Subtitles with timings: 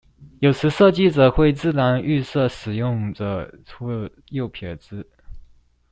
[0.39, 5.07] 有時設計者會自然預設使用者是右撇子